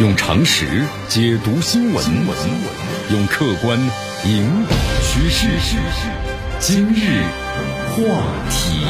[0.00, 0.66] 用常识
[1.08, 2.04] 解读新闻，
[3.12, 3.78] 用客观
[4.26, 4.70] 引导
[5.00, 5.78] 趋势。
[6.58, 7.22] 今日
[7.92, 8.02] 话
[8.50, 8.84] 题，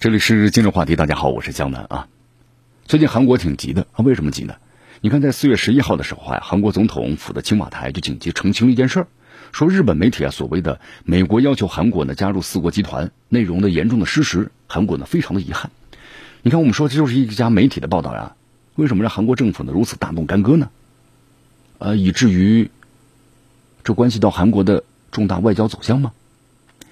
[0.00, 0.96] 这里是今日话题。
[0.96, 2.08] 大家好，我是江南啊。
[2.86, 4.56] 最近韩国挺急的，为什么急呢？
[5.00, 9.06] 你看，在四月十一号的时候啊，韩国总统府的青瓦台就紧急澄清了一件事儿，
[9.52, 15.70] 说日本媒体啊所谓的美国要求韩国呢加入四国集团内容的严重的失实，韩国呢非常的遗憾。
[16.46, 18.36] 你看，我们说这就是一家媒体的报道呀，
[18.74, 20.68] 为什么让韩国政府呢如此大动干戈呢？
[21.78, 22.70] 呃，以至于
[23.82, 26.12] 这关系到韩国的重大外交走向吗？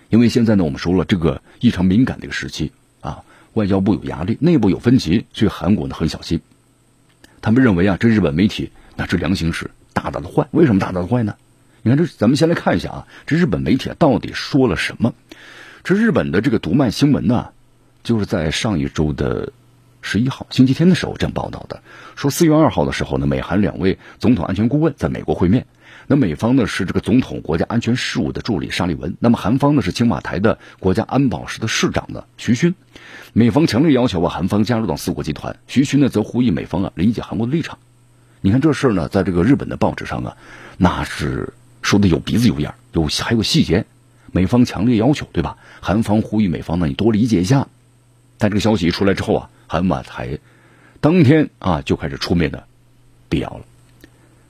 [0.09, 6.41] 因为现在呢，我们说了这个异常敏感的一个时期啊，外交部有压力，内部有分歧，所以韩国呢很小心。
[7.43, 10.49] 他们认为啊，这日本媒体那这良心是大大的坏。
[10.53, 11.37] 为什么大大的坏呢？
[11.83, 15.13] 你看这，咱们先来看一下啊，这日本媒体到底说了什么？
[15.85, 17.51] 这日本的这个读卖新闻呢？
[18.03, 19.53] 就是在上一周的
[20.01, 21.83] 十一号星期天的时候这样报道的，
[22.17, 25.67] 说四月二号的时候呢，美韩两位总统安全顾问在美国会面。
[26.09, 32.75] 那美方呢是这个总统国家安全事务的助理沙利文，那么韩方呢是青瓦台的国家安保室的室长呢徐勋。
[33.33, 37.79] 美方强烈要求啊韩方加入到四国集团，徐勋呢则呼吁美方啊理解韩国的立场。
[38.41, 40.37] 你看这事儿呢，在这个日本的报纸上啊，
[40.77, 43.87] 那是说的有鼻子有眼有还有细节。
[44.33, 45.57] 美方强烈要求，对吧？
[45.81, 47.69] 韩方呼吁美方呢，你多理解一下。
[48.43, 50.41] 但这个消息一出来之后啊，韩马台
[51.01, 52.65] 当天啊就开始出面的
[53.29, 53.61] 辟谣了。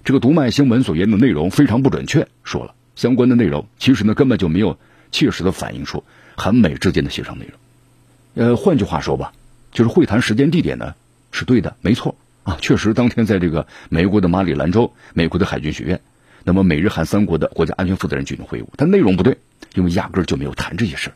[0.02, 4.78] 这个读卖新闻所言的内容非常不准确，说了相关的内容其实呢根本就没有
[5.10, 6.04] 切实的反映出
[6.36, 8.46] 韩美之间的协商内容。
[8.46, 9.34] 呃，换句话说吧，
[9.72, 10.94] 就是会谈时间地点呢
[11.30, 16.00] 是对的，没错啊，确实当天在这个美国的马里兰州美国的海军学院，
[16.44, 19.36] 那么美日韩三国的国家安全负责人举行会晤，但内容不对，
[19.74, 21.12] 因为压根儿就没有谈这些事儿。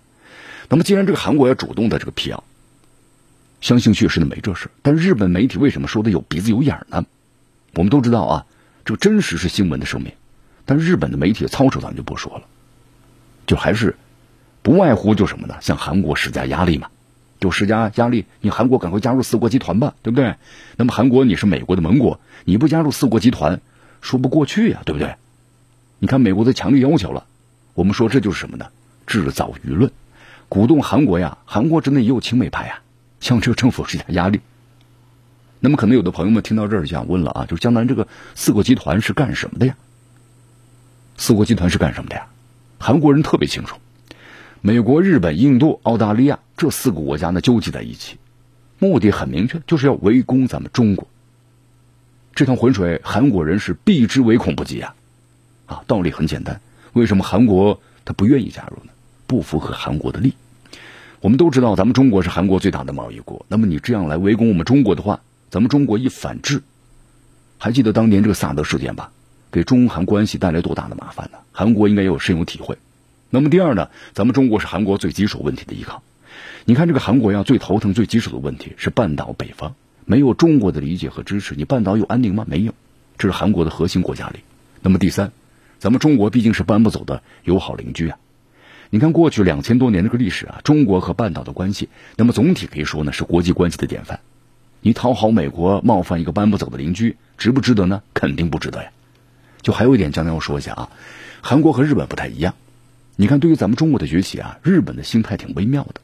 [0.68, 2.44] 那么既然这个韩国要主动的这个辟谣。
[3.60, 7.04] 相信确实的没这事，但日本媒体为什么说的有鼻子有眼呢？
[7.74, 8.46] 我们都知道啊，
[8.84, 10.12] 这个真实是新闻的声明，
[10.64, 12.45] 但日本的媒体操守咱们就不说了，
[13.46, 13.96] 就还是
[14.62, 15.56] 不外乎就什么呢？
[15.61, 16.89] 向韩国施加压力嘛，
[17.40, 20.36] 就施加压力，你韩国赶快加入四国集团吧，对不对？
[20.77, 23.61] 那么韩国你是美国的盟国，你不加入四国集团，
[24.00, 25.16] 说不过去呀，对不对？
[25.98, 27.24] 你看美国的强烈要求了，
[27.74, 28.66] 我们说这就是什么呢？
[29.06, 29.90] 制造舆论，
[30.48, 32.80] 鼓动韩国呀，韩国真的也有亲美派呀。
[33.20, 34.40] 向这个政府施加压力。
[35.58, 39.77] 那么，可能有的朋友们听到这儿想问了啊，就是江南这个四国集团是干什么的呀？
[41.16, 42.27] 四国集团是干什么的呀？
[42.78, 43.78] 韩国人特别清楚，
[44.60, 48.18] 美国、日本、印度、澳大利亚这四个国家呢纠集在一起，
[48.78, 51.08] 目的很明确，就是要围攻咱们中国。
[52.34, 54.94] 这趟浑水，韩国人是避之唯恐不及啊！
[55.64, 56.60] 啊，道理很简单，
[56.92, 58.92] 为什么韩国他不愿意加入呢？
[59.27, 60.34] 不符合韩国的利益。
[61.20, 63.44] 我们都知道，咱们中国是韩国最大的贸易国。
[63.48, 66.62] 那么你这样来围攻我们中国的话，咱们中国一反制，
[67.58, 69.10] 还记得当年这个萨德事件吧？
[69.50, 71.38] 给中韩关系带来多大的麻烦呢？
[71.52, 72.77] 韩国应该也有深有体会。
[73.30, 76.02] 那么第二呢，咱们中国是韩国最棘手问题的依靠。
[76.64, 82.44] 你看这个韩国呀，最头疼、最棘手的问题是半岛北方，没有中国的理解和支持，你半岛有安宁吗？
[82.46, 82.74] 没有，
[83.16, 84.40] 这是韩国的核心国家里。
[84.83, 85.33] 那么第三，
[85.78, 88.18] 咱们中国毕竟是搬不走的友好邻居啊。
[88.91, 94.20] 你看，过去两千多年这个历史啊，中国和半岛的关系，那么总体可以说呢是国际关系的典范。
[94.80, 98.02] 你讨好美国，冒犯一个搬不走的邻居，值不值得呢？
[98.14, 98.91] 肯定不值得呀。
[99.61, 100.91] 就还有一点，将来要说一下啊，
[101.41, 102.55] 韩国和日本不太一样。
[103.17, 106.01] 你看，对于咱们中国的崛起啊，日本的心态挺微妙的。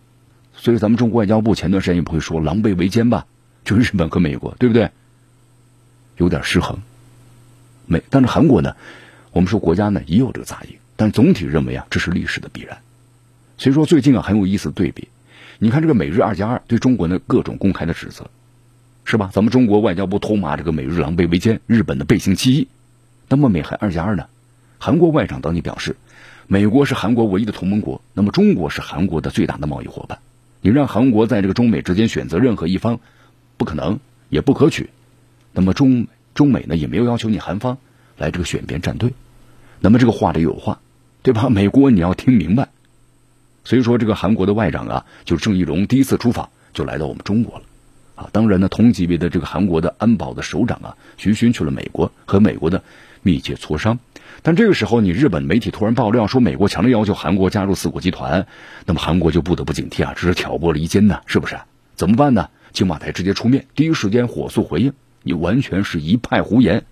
[0.57, 3.27] 所以咱们中国外交部前段时间也不会说狼狈为奸吧？
[3.65, 4.91] 就日本和美国，对不对？
[6.17, 6.81] 有点失衡。
[7.87, 8.75] 美，但是韩国呢，
[9.31, 10.77] 我们说国家呢也有这个杂音。
[11.03, 12.79] 但总体认为啊，这是历史的必然。
[13.59, 15.09] 所以说最近啊很有意思的对比，
[15.59, 18.31] 你看这个美日二加二对中国的各种公开的指责，
[19.05, 19.29] 是吧？
[19.33, 22.69] 咱们中国外交部痛骂这个美日狼狈为奸，日本的背信弃义。
[23.27, 24.29] 那么美韩二加二呢？
[24.79, 25.97] 韩国外长当年表示，
[26.47, 30.21] 美国是韩国唯一的同盟国，那么中国是韩国的最大的贸易伙伴。
[30.61, 33.01] 你让韩国在这个中美之间选择任何一方，
[33.57, 33.99] 不可能，
[34.29, 34.91] 也不可取。
[35.53, 37.79] 那么中中美呢也没有要求你韩方
[38.17, 39.13] 来这个选边站队。
[39.81, 40.79] 那么这个话里有话，
[41.23, 41.49] 对吧？
[41.51, 42.69] 美国你要听明白。
[43.65, 47.65] 所以说，这个韩国的外长啊，就是郑义溶，第一次出访就来到我们中国了，
[48.17, 52.83] 啊，当然呢，同级别的这个韩国的安保的首长啊，徐勋去了美国，和美国的
[53.23, 54.01] 密切磋商。
[54.43, 58.49] 但这个时候，你日本媒体突然爆料说，美国强烈要求韩国加入四国集团，
[58.87, 61.57] 那么韩国就不得不警惕啊，这是挑拨离间呢，是不是？
[61.95, 62.49] 怎么办呢？
[62.73, 64.93] 青瓦台直接出面，第一时间火速回应，
[65.23, 66.85] 你完全是一派胡言，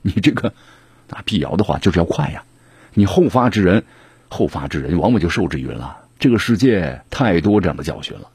[0.00, 0.54] 你这个。
[1.08, 2.44] 那辟谣的话就是要快呀，
[2.94, 3.84] 你后发制人，
[4.28, 5.98] 后发制人往往就受制于人了。
[6.18, 8.28] 这个世界太多这样的教训了，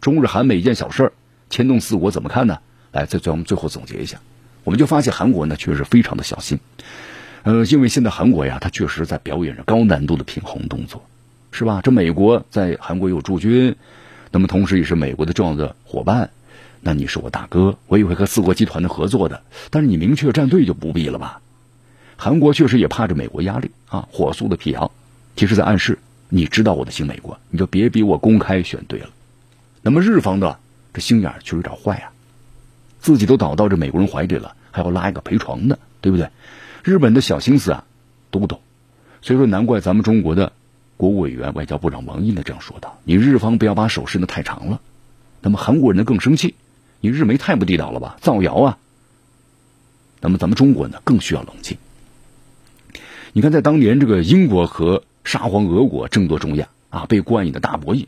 [0.00, 1.12] 中日韩每一件小事，
[1.48, 2.58] 牵动四国怎么看呢？
[2.92, 4.18] 来，在最我们最后总结一下，
[4.62, 6.60] 我们就发现韩国呢确实非常的小心，
[7.42, 11.02] 呃，因为现在韩国呀，它确实在表演着高难度的平衡动作，
[11.50, 11.80] 是吧？
[11.82, 13.74] 这美国在韩国有驻军，
[14.30, 16.30] 那么同时也是美国的重要的伙伴，
[16.82, 21.40] 那你是我大哥，我也会和四国集团的合作的，但是你明确站队就不必了吧？
[22.16, 24.90] 韩国确实也怕着美国压力啊，火速的辟谣，
[25.36, 29.10] 其实在暗示你知道我的心，美国你就别逼我公开选对了。
[29.82, 30.58] 那么日方的
[30.92, 32.12] 这心眼确实有点坏啊，
[33.00, 36.30] 自己都倒到这美国人怀里了，还要拉一个陪床的，对不对？
[36.82, 37.84] 日本的小心思啊
[38.30, 38.60] 都不懂，
[39.22, 40.52] 所以说难怪咱们中国的
[40.96, 44.80] 国务委员、外交部长王毅呢这样说道：“你日方不要把手伸得太长了。”
[45.42, 46.54] 那么韩国人呢更生气，
[47.00, 48.78] 你日媒太不地道了吧，造谣啊！
[50.20, 51.76] 那么咱们中国呢更需要冷静。
[53.36, 58.06] 你看，在当年这个英国和沙皇俄国争夺中亚啊，被冠以的大博弈，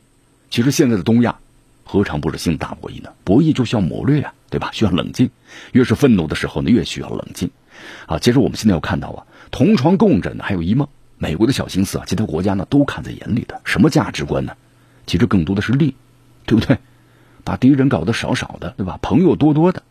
[0.51, 1.41] 其实现在的东亚
[1.83, 3.11] 何尝不是新的大博弈呢？
[3.25, 4.71] 博弈就需要谋略啊，对吧？
[4.73, 5.31] 需要冷静，
[5.73, 7.51] 越是愤怒的时候呢，越需要冷静。
[8.07, 10.87] 啊，其实我们现在要看到啊，同床共枕还有一梦，
[11.19, 13.61] 美国的小心思啊，其他国家呢都看在眼里的。
[13.65, 14.53] 什么价值观呢？
[15.09, 15.97] 其实更多的是利，
[16.45, 16.79] 对不对？
[17.43, 19.01] 把敌人搞得少少的，对吧？
[19.03, 19.83] 朋友多多的，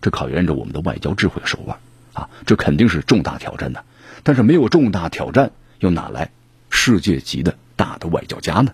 [0.00, 1.78] 这考验着我们的外交智慧手腕
[2.14, 3.84] 啊，这肯定是重大挑战的。
[4.22, 6.30] 但是没有重大挑战，又哪来
[6.70, 8.72] 世界级的大的外交家呢？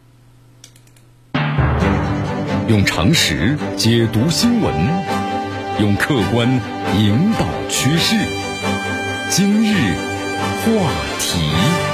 [2.68, 4.74] 用常识解读新闻，
[5.80, 6.46] 用客观
[6.96, 8.14] 引导趋势。
[9.30, 9.94] 今日
[10.64, 11.87] 话题。